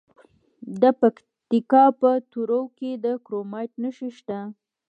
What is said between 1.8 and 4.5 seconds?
په تروو کې د کرومایټ نښې شته.